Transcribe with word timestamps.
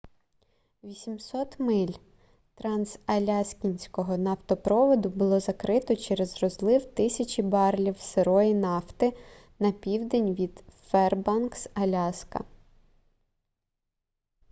800 0.83 1.59
миль 1.59 1.93
трансаляскінського 2.55 4.17
нафтопроводу 4.17 5.09
було 5.09 5.39
закрито 5.39 5.95
через 5.95 6.41
розлив 6.43 6.85
тисяч 6.85 7.39
барелів 7.39 7.99
сирої 7.99 8.53
нафти 8.53 9.13
на 9.59 9.71
південь 9.71 10.33
від 10.35 10.63
фербанкс 10.87 11.69
аляска 11.73 12.43